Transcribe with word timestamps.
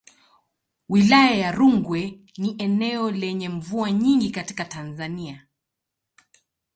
Wilaya 0.89 1.35
ya 1.37 1.51
Rungwe 1.51 2.19
ni 2.37 2.55
eneo 2.59 3.11
lenye 3.11 3.49
mvua 3.49 3.91
nyingi 3.91 4.31
katika 4.31 4.65
Tanzania. 4.65 5.47